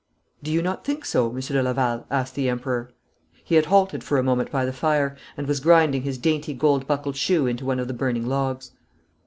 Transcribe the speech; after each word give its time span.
'Do 0.41 0.49
you 0.49 0.63
not 0.63 0.83
think 0.83 1.05
so, 1.05 1.31
Monsieur 1.31 1.55
de 1.55 1.61
Laval?' 1.61 2.07
asked 2.09 2.33
the 2.33 2.49
Emperor. 2.49 2.89
He 3.43 3.53
had 3.53 3.67
halted 3.67 4.03
for 4.03 4.17
a 4.17 4.23
moment 4.23 4.49
by 4.49 4.65
the 4.65 4.73
fire, 4.73 5.15
and 5.37 5.45
was 5.45 5.59
grinding 5.59 6.01
his 6.01 6.17
dainty 6.17 6.55
gold 6.55 6.87
buckled 6.87 7.15
shoe 7.15 7.45
into 7.45 7.65
one 7.67 7.79
of 7.79 7.87
the 7.87 7.93
burning 7.93 8.25
logs. 8.25 8.71